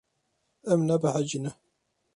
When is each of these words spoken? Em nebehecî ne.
Em 0.71 0.81
nebehecî 0.89 1.37
ne. 1.43 1.51